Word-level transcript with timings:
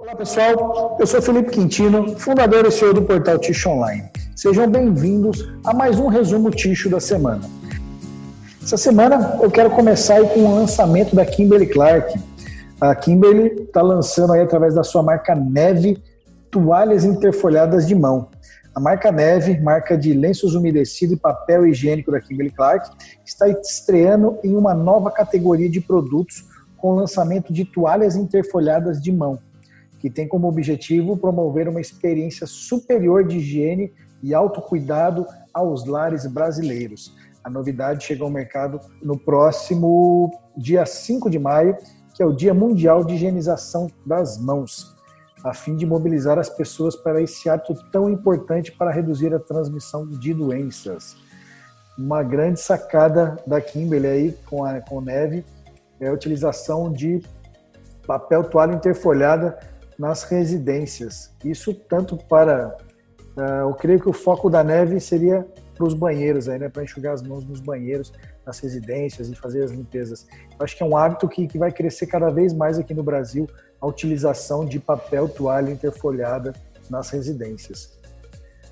Olá 0.00 0.16
pessoal, 0.16 0.96
eu 0.98 1.06
sou 1.06 1.20
Felipe 1.20 1.50
Quintino, 1.50 2.18
fundador 2.18 2.64
e 2.64 2.70
CEO 2.70 2.94
do 2.94 3.02
portal 3.02 3.38
Ticho 3.38 3.68
Online. 3.68 4.08
Sejam 4.34 4.66
bem-vindos 4.66 5.46
a 5.62 5.74
mais 5.74 5.98
um 5.98 6.06
resumo 6.06 6.50
Ticho 6.50 6.88
da 6.88 6.98
semana. 6.98 7.42
Essa 8.62 8.78
semana 8.78 9.38
eu 9.42 9.50
quero 9.50 9.68
começar 9.68 10.18
com 10.22 10.40
o 10.40 10.54
lançamento 10.54 11.14
da 11.14 11.26
Kimberly 11.26 11.66
Clark. 11.66 12.18
A 12.80 12.94
Kimberly 12.94 13.64
está 13.64 13.82
lançando 13.82 14.32
aí 14.32 14.40
através 14.40 14.74
da 14.74 14.82
sua 14.82 15.02
marca 15.02 15.34
Neve 15.34 16.02
toalhas 16.50 17.04
interfolhadas 17.04 17.86
de 17.86 17.94
mão. 17.94 18.30
A 18.74 18.80
marca 18.80 19.12
Neve, 19.12 19.60
marca 19.60 19.98
de 19.98 20.14
lenços 20.14 20.54
umedecidos 20.54 21.14
e 21.14 21.20
papel 21.20 21.66
higiênico 21.66 22.10
da 22.10 22.22
Kimberly 22.22 22.52
Clark, 22.52 22.88
está 23.22 23.46
estreando 23.50 24.38
em 24.42 24.56
uma 24.56 24.72
nova 24.72 25.10
categoria 25.10 25.68
de 25.68 25.78
produtos 25.78 26.46
com 26.78 26.92
o 26.92 26.96
lançamento 26.96 27.52
de 27.52 27.66
toalhas 27.66 28.16
interfolhadas 28.16 28.98
de 28.98 29.12
mão 29.12 29.38
que 30.00 30.10
tem 30.10 30.26
como 30.26 30.48
objetivo 30.48 31.16
promover 31.16 31.68
uma 31.68 31.80
experiência 31.80 32.46
superior 32.46 33.24
de 33.24 33.36
higiene 33.36 33.92
e 34.22 34.34
autocuidado 34.34 35.26
aos 35.52 35.86
lares 35.86 36.26
brasileiros. 36.26 37.14
A 37.44 37.50
novidade 37.50 38.04
chega 38.04 38.24
ao 38.24 38.30
mercado 38.30 38.80
no 39.02 39.18
próximo 39.18 40.30
dia 40.56 40.84
5 40.84 41.28
de 41.30 41.38
maio, 41.38 41.76
que 42.14 42.22
é 42.22 42.26
o 42.26 42.32
Dia 42.32 42.52
Mundial 42.52 43.04
de 43.04 43.14
Higienização 43.14 43.88
das 44.04 44.38
Mãos, 44.38 44.96
a 45.44 45.54
fim 45.54 45.76
de 45.76 45.86
mobilizar 45.86 46.38
as 46.38 46.48
pessoas 46.48 46.96
para 46.96 47.20
esse 47.22 47.48
ato 47.48 47.74
tão 47.90 48.10
importante 48.10 48.72
para 48.72 48.90
reduzir 48.90 49.34
a 49.34 49.38
transmissão 49.38 50.06
de 50.06 50.34
doenças. 50.34 51.16
Uma 51.96 52.22
grande 52.22 52.60
sacada 52.60 53.36
da 53.46 53.60
Kimberly 53.60 54.06
aí 54.06 54.32
com 54.46 54.64
a 54.64 54.80
com 54.80 55.00
neve 55.00 55.44
é 55.98 56.08
a 56.08 56.12
utilização 56.12 56.90
de 56.90 57.22
papel 58.06 58.44
toalha 58.44 58.74
interfolhada 58.74 59.58
nas 60.00 60.22
residências. 60.22 61.30
Isso 61.44 61.74
tanto 61.74 62.16
para, 62.16 62.74
uh, 63.36 63.68
eu 63.68 63.74
creio 63.74 64.00
que 64.00 64.08
o 64.08 64.14
foco 64.14 64.48
da 64.48 64.64
neve 64.64 64.98
seria 64.98 65.46
para 65.74 65.86
os 65.86 65.92
banheiros, 65.92 66.48
aí, 66.48 66.58
né, 66.58 66.70
para 66.70 66.82
enxugar 66.82 67.12
as 67.12 67.22
mãos 67.22 67.44
nos 67.44 67.60
banheiros, 67.60 68.10
nas 68.46 68.58
residências 68.60 69.28
e 69.28 69.34
fazer 69.34 69.62
as 69.62 69.70
limpezas. 69.70 70.26
Eu 70.58 70.64
acho 70.64 70.74
que 70.74 70.82
é 70.82 70.86
um 70.86 70.96
hábito 70.96 71.28
que, 71.28 71.46
que 71.46 71.58
vai 71.58 71.70
crescer 71.70 72.06
cada 72.06 72.30
vez 72.30 72.54
mais 72.54 72.78
aqui 72.78 72.94
no 72.94 73.02
Brasil, 73.02 73.46
a 73.78 73.86
utilização 73.86 74.64
de 74.64 74.80
papel 74.80 75.28
toalha 75.28 75.70
interfolhada 75.70 76.54
nas 76.88 77.10
residências. 77.10 77.98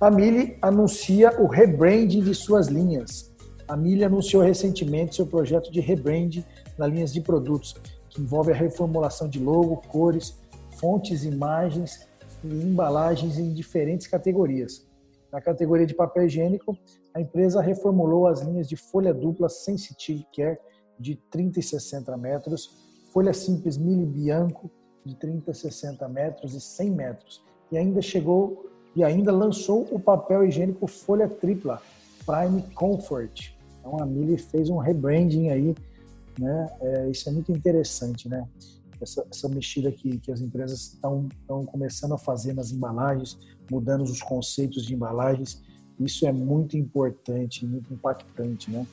A 0.00 0.10
Mille 0.10 0.56
anuncia 0.62 1.38
o 1.38 1.46
rebranding 1.46 2.22
de 2.22 2.34
suas 2.34 2.68
linhas. 2.68 3.30
A 3.68 3.76
Mille 3.76 4.04
anunciou 4.04 4.42
recentemente 4.42 5.16
seu 5.16 5.26
projeto 5.26 5.70
de 5.70 5.80
rebranding 5.80 6.42
nas 6.78 6.90
linhas 6.90 7.12
de 7.12 7.20
produtos, 7.20 7.76
que 8.08 8.22
envolve 8.22 8.52
a 8.52 8.56
reformulação 8.56 9.28
de 9.28 9.38
logo, 9.38 9.82
cores, 9.86 10.39
fontes, 10.80 11.24
imagens 11.24 12.08
e 12.42 12.48
embalagens 12.48 13.38
em 13.38 13.52
diferentes 13.52 14.06
categorias. 14.06 14.88
Na 15.30 15.40
categoria 15.40 15.86
de 15.86 15.94
papel 15.94 16.24
higiênico, 16.24 16.76
a 17.14 17.20
empresa 17.20 17.60
reformulou 17.60 18.26
as 18.26 18.40
linhas 18.40 18.68
de 18.68 18.76
folha 18.76 19.12
dupla 19.12 19.48
Sensitive 19.48 20.26
Care 20.34 20.58
de 20.98 21.16
30 21.30 21.60
e 21.60 21.62
60 21.62 22.16
metros, 22.16 22.70
folha 23.12 23.32
simples 23.32 23.76
Mili 23.76 24.06
Bianco 24.06 24.70
de 25.04 25.14
30 25.14 25.50
e 25.50 25.54
60 25.54 26.08
metros 26.08 26.54
e 26.54 26.60
100 26.60 26.90
metros, 26.90 27.42
e 27.70 27.78
ainda 27.78 28.02
chegou 28.02 28.66
e 28.94 29.04
ainda 29.04 29.30
lançou 29.30 29.86
o 29.92 30.00
papel 30.00 30.44
higiênico 30.44 30.86
folha 30.86 31.28
tripla 31.28 31.80
Prime 32.26 32.62
Comfort. 32.74 33.54
Então 33.78 34.02
a 34.02 34.06
Mili 34.06 34.36
fez 34.36 34.68
um 34.68 34.78
rebranding 34.78 35.48
aí, 35.48 35.74
né? 36.38 36.70
É, 36.80 37.08
isso 37.08 37.28
é 37.28 37.32
muito 37.32 37.52
interessante, 37.52 38.28
né? 38.28 38.46
Essa, 39.00 39.26
essa 39.30 39.48
mexida 39.48 39.90
que, 39.90 40.18
que 40.18 40.30
as 40.30 40.40
empresas 40.40 40.94
estão 40.94 41.28
começando 41.66 42.12
a 42.12 42.18
fazer 42.18 42.52
nas 42.52 42.70
embalagens, 42.70 43.38
mudando 43.70 44.02
os 44.02 44.22
conceitos 44.22 44.84
de 44.84 44.94
embalagens. 44.94 45.62
Isso 45.98 46.26
é 46.26 46.32
muito 46.32 46.76
importante, 46.76 47.66
muito 47.66 47.92
impactante, 47.92 48.70
né? 48.70 48.86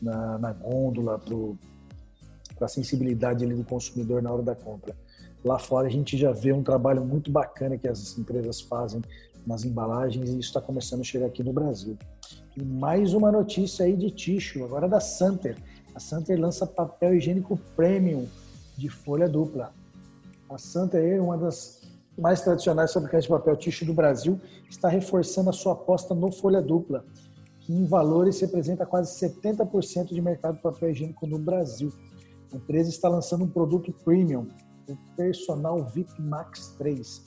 Na, 0.00 0.38
na 0.38 0.52
gôndola, 0.52 1.18
para 1.18 2.66
a 2.66 2.68
sensibilidade 2.68 3.44
ali 3.44 3.54
do 3.54 3.64
consumidor 3.64 4.22
na 4.22 4.32
hora 4.32 4.42
da 4.42 4.54
compra. 4.54 4.96
Lá 5.44 5.58
fora 5.58 5.86
a 5.86 5.90
gente 5.90 6.16
já 6.16 6.32
vê 6.32 6.52
um 6.52 6.62
trabalho 6.62 7.04
muito 7.04 7.30
bacana 7.30 7.76
que 7.76 7.88
as 7.88 8.16
empresas 8.18 8.60
fazem 8.60 9.02
nas 9.46 9.64
embalagens 9.64 10.28
e 10.30 10.38
isso 10.38 10.48
está 10.48 10.60
começando 10.60 11.00
a 11.00 11.04
chegar 11.04 11.26
aqui 11.26 11.42
no 11.42 11.52
Brasil. 11.52 11.98
E 12.56 12.62
mais 12.62 13.14
uma 13.14 13.30
notícia 13.32 13.84
aí 13.84 13.96
de 13.96 14.10
tixo, 14.10 14.62
agora 14.64 14.88
da 14.88 15.00
Santer. 15.00 15.56
A 15.94 16.00
Santer 16.00 16.38
lança 16.38 16.66
papel 16.66 17.14
higiênico 17.14 17.58
premium 17.74 18.26
de 18.80 18.88
folha 18.88 19.28
dupla. 19.28 19.74
A 20.48 20.56
Santa 20.56 20.98
é 20.98 21.20
uma 21.20 21.36
das 21.36 21.82
mais 22.18 22.40
tradicionais 22.40 22.92
fabricantes 22.92 23.24
de 23.24 23.30
papel 23.30 23.56
tixo 23.56 23.84
do 23.84 23.94
Brasil, 23.94 24.40
está 24.68 24.88
reforçando 24.88 25.50
a 25.50 25.52
sua 25.52 25.74
aposta 25.74 26.14
no 26.14 26.32
folha 26.32 26.60
dupla, 26.60 27.04
que 27.60 27.72
em 27.72 27.84
valores 27.84 28.40
representa 28.40 28.86
quase 28.86 29.14
70% 29.20 30.06
de 30.06 30.20
mercado 30.20 30.56
de 30.56 30.62
papel 30.62 30.90
higiênico 30.90 31.26
no 31.26 31.38
Brasil. 31.38 31.92
A 32.52 32.56
empresa 32.56 32.88
está 32.88 33.08
lançando 33.08 33.44
um 33.44 33.48
produto 33.48 33.92
premium, 34.04 34.48
o 34.88 34.96
Personal 35.14 35.84
VIP 35.84 36.20
Max 36.20 36.74
3, 36.78 37.26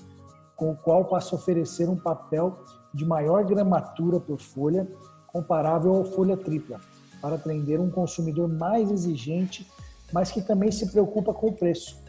com 0.55 0.71
o 0.71 0.75
qual 0.75 1.05
passa 1.05 1.35
a 1.35 1.39
oferecer 1.39 1.87
um 1.87 1.95
papel 1.95 2.57
de 2.93 3.05
maior 3.05 3.45
gramatura 3.45 4.19
por 4.19 4.39
folha, 4.39 4.87
comparável 5.27 5.93
ao 5.93 6.05
folha 6.05 6.35
tripla, 6.35 6.79
para 7.21 7.35
atender 7.35 7.79
um 7.79 7.89
consumidor 7.89 8.49
mais 8.49 8.91
exigente 8.91 9.65
mas 10.13 10.31
que 10.31 10.41
também 10.41 10.71
se 10.71 10.91
preocupa 10.91 11.33
com 11.33 11.47
o 11.47 11.53
preço. 11.53 12.01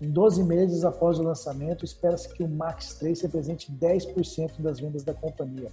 Em 0.00 0.10
12 0.10 0.44
meses 0.44 0.84
após 0.84 1.18
o 1.18 1.22
lançamento, 1.22 1.84
espera-se 1.84 2.28
que 2.28 2.42
o 2.42 2.48
Max 2.48 2.94
3 2.94 3.22
represente 3.22 3.72
10% 3.72 4.60
das 4.60 4.78
vendas 4.78 5.02
da 5.02 5.14
companhia. 5.14 5.68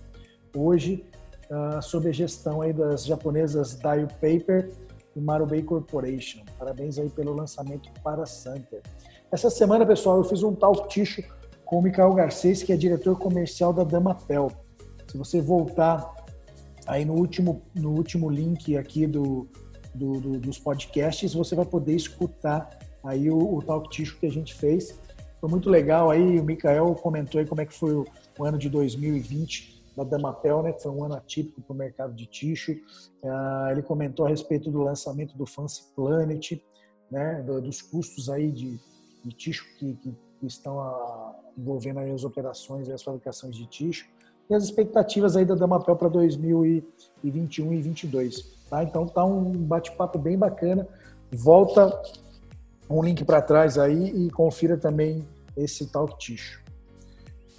Hoje, 0.56 1.06
uh, 1.52 1.82
sob 1.82 2.08
a 2.08 2.12
gestão 2.12 2.62
aí 2.62 2.72
das 2.72 3.06
japonesas 3.06 3.78
Dio 3.78 4.08
Paper 4.08 4.72
e 5.16 5.20
Marubei 5.20 5.62
Corporation. 5.62 6.42
Parabéns 6.58 6.98
aí 6.98 7.10
pelo 7.10 7.34
lançamento 7.34 7.90
para 8.02 8.26
Santa. 8.26 8.82
Essa 9.30 9.50
semana, 9.50 9.86
pessoal, 9.86 10.18
eu 10.18 10.24
fiz 10.24 10.44
um 10.44 10.56
talk 10.56 10.88
ticho 10.88 11.22
com 11.66 11.80
o 11.80 11.82
Mikael 11.82 12.14
Garcês, 12.14 12.64
que 12.64 12.72
é 12.72 12.78
diretor 12.78 13.18
comercial 13.18 13.74
da 13.74 13.84
Damapel. 13.84 14.50
Se 15.06 15.18
você 15.18 15.42
voltar 15.42 16.16
aí 16.86 17.04
no 17.04 17.14
último, 17.14 17.62
no 17.76 17.92
último 17.92 18.30
link 18.30 18.78
aqui 18.78 19.06
do, 19.06 19.48
do, 19.98 20.20
do, 20.20 20.40
dos 20.40 20.60
podcasts, 20.60 21.34
você 21.34 21.56
vai 21.56 21.66
poder 21.66 21.96
escutar 21.96 22.78
aí 23.04 23.30
o, 23.30 23.56
o 23.56 23.62
Talk 23.62 23.90
Ticho 23.90 24.18
que 24.20 24.26
a 24.26 24.32
gente 24.32 24.54
fez. 24.54 25.00
Foi 25.40 25.50
muito 25.50 25.70
legal 25.70 26.10
aí, 26.10 26.40
o 26.40 26.44
Mikael 26.44 26.96
comentou 26.96 27.40
aí 27.40 27.46
como 27.46 27.62
é 27.62 27.66
que 27.66 27.74
foi 27.74 27.94
o, 27.94 28.06
o 28.40 28.46
ano 28.46 28.58
de 28.58 28.70
2020 28.70 29.78
da 29.96 30.04
Damapel, 30.04 30.62
né, 30.62 30.74
foi 30.74 30.92
um 30.92 31.04
ano 31.04 31.16
atípico 31.16 31.60
para 31.62 31.74
o 31.74 31.78
mercado 31.78 32.14
de 32.14 32.28
ticho. 32.28 32.74
Uh, 33.24 33.72
ele 33.72 33.82
comentou 33.82 34.28
a 34.28 34.30
respeito 34.30 34.70
do 34.70 34.84
lançamento 34.84 35.36
do 35.36 35.46
Fancy 35.46 35.86
Planet, 35.96 36.62
né, 37.10 37.42
do, 37.42 37.60
dos 37.60 37.82
custos 37.82 38.30
aí 38.30 38.52
de, 38.52 38.80
de 39.26 39.36
ticho 39.36 39.66
que, 39.78 39.96
que, 39.96 40.16
estão 40.44 40.80
a, 40.80 40.86
ah, 40.86 41.36
envolvendo 41.58 42.00
as 42.00 42.24
operações 42.24 42.88
e 42.88 42.94
as 42.94 43.02
fabricações 43.02 43.56
de 43.56 43.66
ticho 43.66 44.08
e 44.48 44.54
as 44.54 44.64
expectativas 44.64 45.36
aí 45.36 45.44
da 45.44 45.56
Damapel 45.56 45.96
para 45.96 46.10
2021 46.10 46.84
e 47.24 47.42
2022. 47.42 48.57
Tá? 48.70 48.84
Então 48.84 49.06
tá 49.08 49.24
um 49.24 49.52
bate-papo 49.52 50.18
bem 50.18 50.38
bacana. 50.38 50.88
Volta 51.32 52.02
um 52.90 53.04
link 53.04 53.24
para 53.26 53.42
trás 53.42 53.78
aí 53.78 54.28
e 54.28 54.30
confira 54.32 54.78
também 54.78 55.28
esse 55.56 55.88
Talk 55.88 56.18
Ticho. 56.18 56.62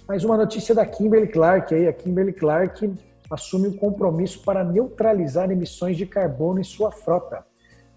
Mais 0.07 0.23
uma 0.23 0.37
notícia 0.37 0.73
da 0.73 0.85
Kimberly 0.85 1.27
Clark 1.27 1.73
aí. 1.73 1.87
A 1.87 1.93
Kimberly 1.93 2.33
Clark 2.33 2.91
assume 3.29 3.67
o 3.67 3.71
um 3.71 3.77
compromisso 3.77 4.41
para 4.43 4.63
neutralizar 4.63 5.51
emissões 5.51 5.97
de 5.97 6.05
carbono 6.05 6.59
em 6.59 6.63
sua 6.63 6.91
frota. 6.91 7.45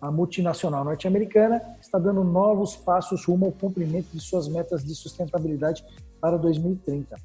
A 0.01 0.11
multinacional 0.11 0.85
norte-americana 0.85 1.63
está 1.81 1.99
dando 1.99 2.25
novos 2.25 2.77
passos 2.77 3.25
rumo 3.25 3.47
ao 3.47 3.53
cumprimento 3.53 4.09
de 4.13 4.21
suas 4.21 4.49
metas 4.49 4.85
de 4.85 4.95
sustentabilidade 4.95 5.85
para 6.21 6.37
2030. 6.37 7.17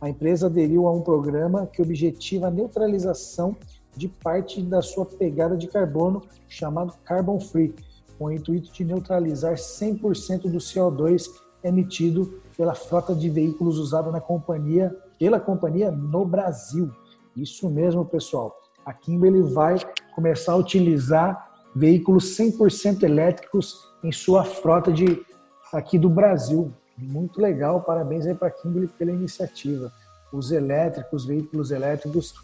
A 0.00 0.08
empresa 0.08 0.46
aderiu 0.46 0.88
a 0.88 0.92
um 0.92 1.02
programa 1.02 1.66
que 1.66 1.80
objetiva 1.80 2.48
a 2.48 2.50
neutralização 2.50 3.54
de 3.96 4.08
parte 4.08 4.62
da 4.62 4.80
sua 4.80 5.04
pegada 5.04 5.56
de 5.56 5.66
carbono, 5.66 6.22
chamado 6.48 6.94
Carbon 7.04 7.38
Free, 7.40 7.74
com 8.18 8.26
o 8.26 8.32
intuito 8.32 8.72
de 8.72 8.84
neutralizar 8.84 9.54
100% 9.54 10.42
do 10.42 10.58
CO2 10.58 11.28
emitido 11.62 12.40
pela 12.56 12.74
frota 12.74 13.14
de 13.14 13.28
veículos 13.28 13.78
usada 13.78 14.10
na 14.10 14.20
companhia, 14.20 14.94
pela 15.18 15.40
companhia 15.40 15.90
no 15.90 16.24
Brasil. 16.24 16.90
Isso 17.36 17.68
mesmo, 17.68 18.04
pessoal. 18.04 18.54
A 18.84 18.92
Kimberly 18.92 19.42
vai 19.42 19.76
começar 20.14 20.52
a 20.52 20.56
utilizar 20.56 21.50
veículos 21.74 22.36
100% 22.36 23.02
elétricos 23.04 23.76
em 24.02 24.12
sua 24.12 24.44
frota 24.44 24.92
de 24.92 25.24
aqui 25.72 25.98
do 25.98 26.10
Brasil. 26.10 26.72
Muito 26.98 27.40
legal, 27.40 27.80
parabéns 27.80 28.26
aí 28.26 28.34
para 28.34 28.48
a 28.48 28.50
Kimberly 28.50 28.88
pela 28.88 29.10
iniciativa. 29.10 29.92
Os 30.32 30.50
elétricos, 30.50 31.24
veículos 31.24 31.70
elétricos 31.70 32.34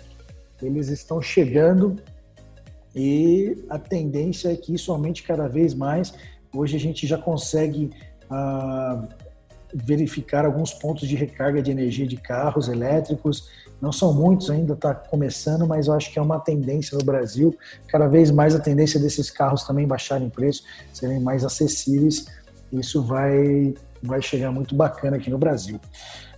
eles 0.63 0.89
estão 0.89 1.21
chegando 1.23 1.97
e 2.95 3.65
a 3.69 3.79
tendência 3.79 4.53
é 4.53 4.57
que 4.57 4.75
isso 4.75 4.91
aumente 4.91 5.23
cada 5.23 5.49
vez 5.49 5.75
mais. 5.75 6.13
Hoje 6.55 6.77
a 6.77 6.81
gente 6.81 7.07
já 7.07 7.19
consegue 7.19 7.91
ah, 8.31 9.07
verificar 9.75 10.45
alguns 10.45 10.73
pontos 10.73 11.07
de 11.09 11.15
recarga 11.15 11.63
de 11.63 11.71
energia 11.71 12.07
de 12.07 12.17
carros 12.17 12.69
elétricos. 12.69 13.49
Não 13.81 13.93
são 13.93 14.13
muitos 14.13 14.51
ainda, 14.51 14.73
está 14.73 14.95
começando, 14.95 15.67
mas 15.67 15.87
eu 15.87 15.95
acho 15.95 16.13
que 16.13 16.19
é 16.19 16.23
uma 16.23 16.41
tendência 16.41 16.97
no 16.99 17.05
Brasil. 17.05 17.57
Cada 17.87 18.09
vez 18.09 18.31
mais 18.31 18.55
a 18.55 18.59
tendência 18.59 18.99
desses 18.99 19.31
carros 19.31 19.63
também 19.63 19.87
baixarem 19.87 20.29
preço, 20.29 20.65
serem 20.93 21.21
mais 21.21 21.45
acessíveis. 21.45 22.27
Isso 22.73 23.03
vai, 23.03 23.75
vai 24.03 24.21
chegar 24.21 24.51
muito 24.51 24.75
bacana 24.75 25.17
aqui 25.17 25.31
no 25.31 25.39
Brasil. 25.39 25.81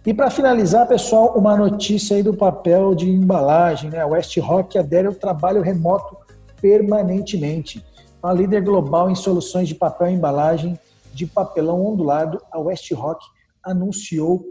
E 0.06 0.14
para 0.14 0.30
finalizar, 0.30 0.88
pessoal, 0.88 1.36
uma 1.36 1.54
notícia 1.54 2.16
aí 2.16 2.22
do 2.22 2.34
papel 2.34 2.94
de 2.94 3.10
embalagem. 3.10 3.90
Né? 3.90 4.00
A 4.00 4.06
West 4.06 4.34
Rock 4.38 4.78
adere 4.78 5.06
ao 5.06 5.14
trabalho 5.14 5.60
remoto 5.60 6.16
permanentemente. 6.58 7.84
A 8.22 8.32
líder 8.32 8.62
global 8.62 9.10
em 9.10 9.14
soluções 9.14 9.68
de 9.68 9.74
papel 9.74 10.08
e 10.08 10.14
embalagem 10.14 10.78
de 11.12 11.26
papelão 11.26 11.84
ondulado, 11.84 12.40
a 12.50 12.58
West 12.58 12.90
Rock 12.92 13.22
anunciou 13.62 14.42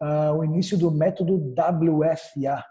uh, 0.00 0.38
o 0.38 0.44
início 0.44 0.78
do 0.78 0.88
método 0.88 1.34
WFA. 1.36 2.64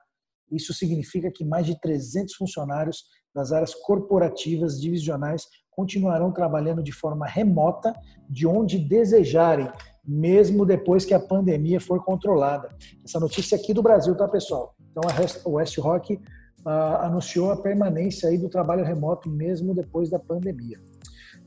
Isso 0.49 0.73
significa 0.73 1.29
que 1.29 1.43
mais 1.43 1.65
de 1.65 1.77
300 1.81 2.35
funcionários 2.35 3.03
das 3.35 3.51
áreas 3.51 3.73
corporativas 3.73 4.79
divisionais 4.79 5.43
continuarão 5.69 6.31
trabalhando 6.31 6.81
de 6.81 6.93
forma 6.93 7.25
remota, 7.25 7.93
de 8.29 8.47
onde 8.47 8.77
desejarem, 8.77 9.69
mesmo 10.05 10.65
depois 10.65 11.05
que 11.05 11.13
a 11.13 11.19
pandemia 11.19 11.79
for 11.79 12.03
controlada. 12.03 12.69
Essa 13.03 13.19
notícia 13.19 13.55
aqui 13.55 13.73
do 13.73 13.81
Brasil, 13.81 14.15
tá, 14.15 14.27
pessoal? 14.27 14.75
Então, 14.91 15.03
a 15.09 15.49
West 15.49 15.77
Rock 15.77 16.15
uh, 16.15 16.69
anunciou 17.01 17.51
a 17.51 17.57
permanência 17.57 18.29
aí 18.29 18.37
do 18.37 18.49
trabalho 18.49 18.83
remoto 18.83 19.29
mesmo 19.29 19.73
depois 19.73 20.09
da 20.09 20.19
pandemia. 20.19 20.79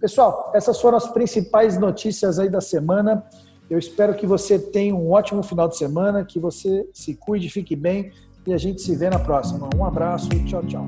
Pessoal, 0.00 0.52
essas 0.54 0.80
foram 0.80 0.96
as 0.96 1.08
principais 1.08 1.78
notícias 1.78 2.38
aí 2.38 2.48
da 2.48 2.60
semana. 2.60 3.24
Eu 3.70 3.78
espero 3.78 4.14
que 4.14 4.26
você 4.26 4.58
tenha 4.58 4.94
um 4.94 5.10
ótimo 5.10 5.42
final 5.42 5.68
de 5.68 5.76
semana, 5.76 6.24
que 6.24 6.38
você 6.38 6.88
se 6.92 7.14
cuide, 7.14 7.48
fique 7.48 7.74
bem 7.74 8.12
e 8.46 8.52
a 8.52 8.58
gente 8.58 8.82
se 8.82 8.94
vê 8.94 9.08
na 9.08 9.18
próxima. 9.18 9.68
Um 9.74 9.84
abraço, 9.84 10.28
tchau, 10.44 10.62
tchau. 10.66 10.86